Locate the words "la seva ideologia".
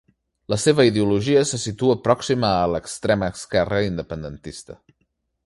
0.51-1.43